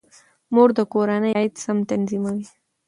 [0.53, 2.45] مور د کورنۍ عاید سم تنظیموي.